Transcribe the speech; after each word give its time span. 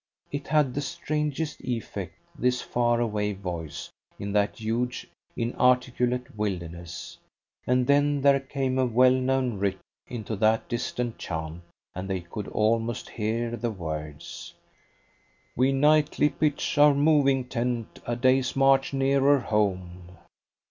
It 0.31 0.47
had 0.47 0.73
the 0.73 0.81
strangest 0.81 1.61
effect, 1.61 2.15
this 2.35 2.59
far 2.59 2.99
away 2.99 3.33
voice, 3.33 3.91
in 4.17 4.31
that 4.31 4.57
huge 4.59 5.05
inarticulate 5.35 6.35
wilderness. 6.35 7.19
And 7.67 7.85
then 7.85 8.21
there 8.21 8.39
came 8.39 8.79
a 8.79 8.85
well 8.87 9.13
known 9.13 9.59
rhythm 9.59 9.79
into 10.07 10.35
that 10.37 10.67
distant 10.67 11.19
chant, 11.19 11.61
and 11.93 12.09
they 12.09 12.21
could 12.21 12.47
almost 12.47 13.09
hear 13.11 13.55
the 13.55 13.69
words 13.69 14.55
We 15.55 15.71
nightly 15.71 16.29
pitch 16.29 16.79
our 16.79 16.95
moving 16.95 17.45
tent, 17.47 17.99
A 18.07 18.15
day's 18.15 18.55
march 18.55 18.93
nearer 18.93 19.37
home. 19.37 20.17